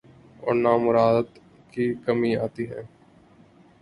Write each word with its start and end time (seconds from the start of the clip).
اورنہ 0.43 0.71
مراعات 0.77 1.29
میں 1.73 1.93
کمی 2.05 2.31
آتی 2.37 2.69
ہے۔ 2.69 2.81